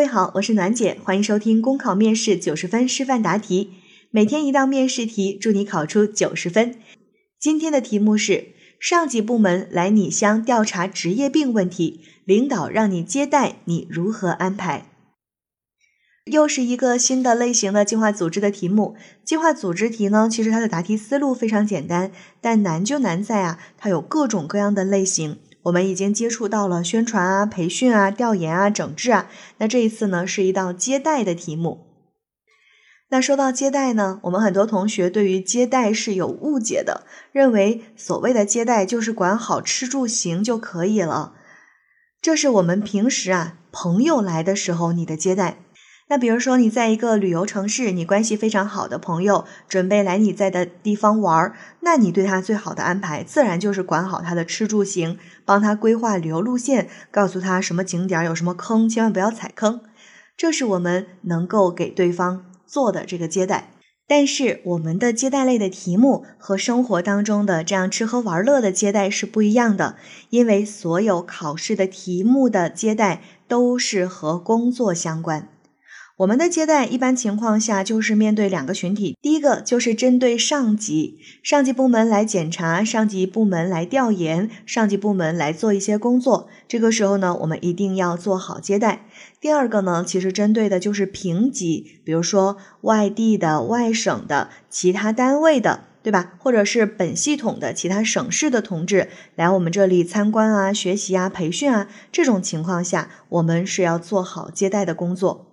[0.00, 3.74] 各位好，我是暖姐，欢迎收听公考面试九十分示范答题，
[4.10, 6.76] 每天一道面试题，祝你考出九十分。
[7.38, 14.86] 今天的题目是：上级部门来你乡调查职业病问题，领导让你接待，你如何安排？
[16.24, 18.96] 又是一个新的类型的计划组织的题目。
[19.22, 22.10] 计划组织题呢，其实它的答题思路非常简单，
[22.40, 25.36] 但难就难在啊，它有各种各样的类型。
[25.64, 29.28] 我们已经接触到了宣传啊、培训啊、调研啊、整治啊。
[29.58, 31.86] 那这一次呢，是一道接待的题目。
[33.10, 41.34] 那说到接待呢，我们很多同学对于接待是有误解的，认为所谓的接待就是管好吃住行就可以了。
[42.22, 45.58] 这是我们平时啊朋友来的时候你的接待。
[46.10, 59.82] 那比如说你在一个旅游城市，你关系非常好的朋友准备来你在的地方玩儿，那你对他最好的安排，自然就是管好他的吃住行，帮他规划旅游路线，告诉他什么景点有什么坑，千万不要踩坑。
[60.36, 63.70] 这是我们能够给对方做的这个接待。
[64.08, 69.94] 但是我们的接待类的题目和生活当中的这样吃喝玩乐的接待是不一样的，
[70.30, 75.46] 因为所有考试的题目的接待都是和工作相关。
[76.20, 89.06] 我们的接待一般情况下就是面对两个群体，第一个就是针对上级，上级部门来检查，上级部门来调研，上级部门来做一些工作，这个时候呢，我们一定要做好接待。
[89.40, 96.34] 第二个呢，其实针对的就是平级，比如说外地的、外省的、其他单位的，对吧？
[96.36, 105.46] 或者是本系统的其他省市的同志来我们这里参观啊、学习啊、培训啊，这种情况下，我们是要做好接待的工作。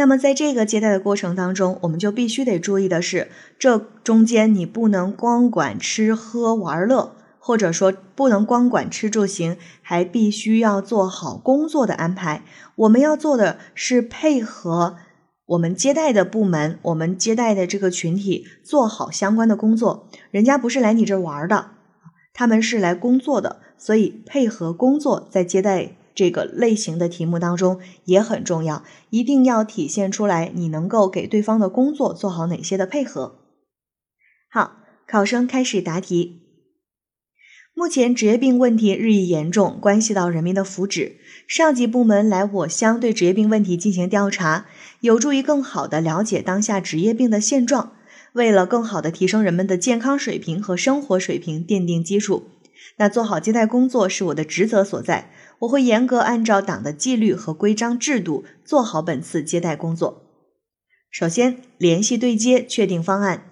[0.00, 12.42] 那么，在这个接待的过程当中，我们就必须得注意的是，这中间你不能光管吃喝玩乐，或者说不能光管吃住行，还必须要做好工作的安排。
[12.76, 14.96] 我们要做的是配合
[15.44, 20.08] 我们接待的部门，我们接待的这个群体做好相关的工作。
[20.30, 21.72] 人家不是来你这玩的，
[22.32, 25.96] 他们是来工作的，所以配合工作在接待。
[26.14, 33.36] 这个类型的题目当中也很重要，一定要体现出来你能够给对方的工作做好哪些的配合。
[34.50, 36.38] 好，考生开始答题。
[37.72, 41.12] 目前职业病问题日益严重，关系到人民的福祉。
[41.46, 44.66] 上级部门来我乡对职业病问题进行调查，
[45.00, 47.92] 有助于更好的了解当下职业病的现状，
[48.34, 52.44] 为了更好的提升人们的健康水平和生活水平奠定基础。
[53.00, 55.30] 那做好接待工作是我的职责所在。
[55.60, 60.22] 我会严格按照党的纪律和规章制度做好本次接待工作。
[61.10, 63.44] 首先，联系对接，确定方案。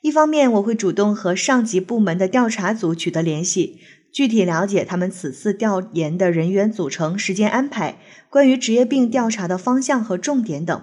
[0.00, 3.78] 一方面，我会主动和上级部门的调查组取得联系，
[4.10, 7.98] 具体了解他们此次调研的人员组成、时间安排、
[8.30, 10.82] 关于职业病调查的方向和重点等。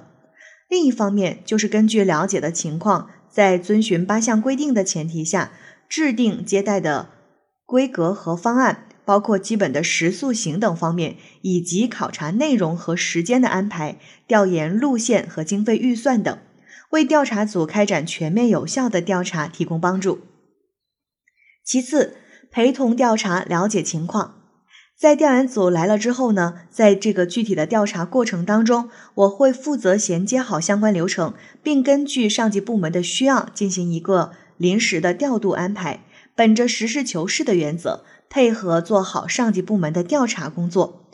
[0.69, 5.51] 另一方面，就是根据了解的情况，在遵循八项规定的前提下，
[5.89, 7.09] 制定接待的
[7.65, 8.87] 规格和方案。
[9.05, 16.39] 包括基本的食宿行等方面，以及考察内容和时间的安排、调研路线和经费预算等，
[16.89, 20.21] 为调查组开展全面有效的调查提供帮助。
[21.63, 22.15] 其次，
[22.49, 24.41] 陪同调查，了解情况。
[24.97, 35.99] 在调研组来了之后呢，在这个具体的调查过程当中，我会负责衔接好相关流程，并根据上级部门的需要进行一个临时的调度安排，
[36.35, 38.05] 本着实事求是的原则。
[38.27, 41.09] 配合做好上级部门的调查工作，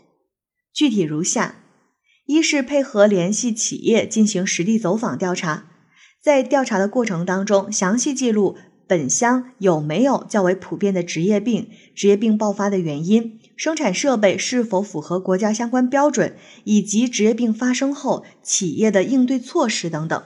[0.73, 1.55] 具体如下：
[2.25, 5.67] 一是配合联系企业进行实地走访调查，
[6.19, 20.23] 在调查的过程当中，详细记录本乡有没有较为普遍的职业病、职业病爆发的原因、生产设备是否符合国家相关标准，以及职业病发生后企业的应对措施等等。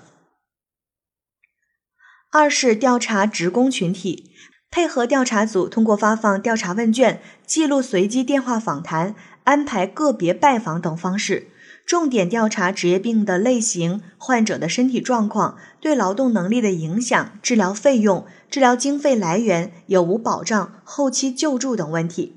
[2.32, 4.32] 二是调查职工群体。
[4.76, 9.16] 配合调查组，通过发放调查问卷、记录随机电话访谈、
[9.46, 11.48] 安排个别拜访等方式，
[11.86, 22.36] 重点调查职业病的类型、患者的身体状况、对劳动能力的影响、治疗费用、治疗经费来源有无保障、后期救助等问题。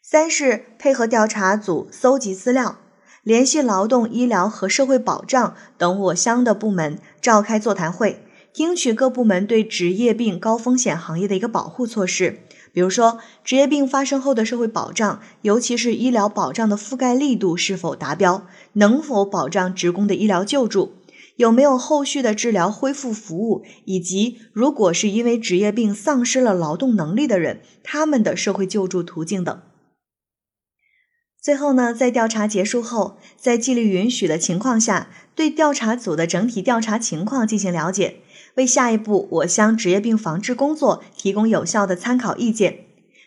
[0.00, 2.76] 三是配合调查组搜集资料，
[3.24, 8.24] 联系劳动、医疗和社会保障等我乡的部门，召开座谈会。
[8.52, 12.40] 听取各部门对职业病高风险行业的一个保护措施，
[12.70, 20.92] 比如说职业病发生后的社会保障，尤其是医疗保障的覆盖力度是否达标，能否保障职工的医疗救助，
[21.36, 29.62] 有没有后续的治疗恢复服务，以及如果是因为职业病丧失了劳动能力的人，他们的社会救助途径等。
[31.42, 38.18] 最后呢，在调查结束后，在纪律允许的情况下，对调查组的整体调查情况进行了解，
[38.54, 42.84] 为下一步我乡职业病防治工作提供有效的参考意见，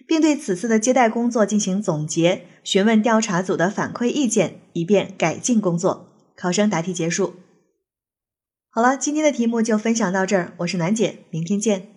[0.07, 6.07] 并对此次的接待工作进行总结，询问调查组的反馈意见，以便改进工作。
[6.37, 7.35] 考生答题结束。
[8.69, 11.94] 好了，今天的题目就分享到这儿，我是楠姐，明天见。